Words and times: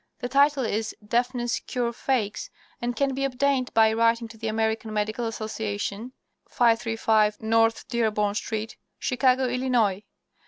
The 0.17 0.29
title 0.29 0.65
is 0.65 0.95
"Deafness 1.07 1.59
Cure 1.59 1.93
Fakes," 1.93 2.49
and 2.81 2.95
can 2.95 3.13
be 3.13 3.23
obtained 3.23 3.71
by 3.75 3.93
writing 3.93 4.27
to 4.29 4.37
the 4.39 4.47
American 4.47 4.91
Medical 4.91 5.27
Association, 5.27 6.13
535 6.49 7.39
North 7.39 7.87
Dearborn 7.87 8.33
Street, 8.33 8.77
Chicago, 8.97 9.45
Illinois. 9.47 10.01